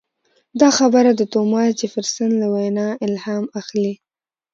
دا 0.61 0.69
خبره 0.77 1.11
د 1.15 1.21
توماس 1.33 1.69
جفرسن 1.79 2.29
له 2.41 2.47
وینا 2.53 2.87
الهام 3.05 3.45
اخلي. 3.59 3.93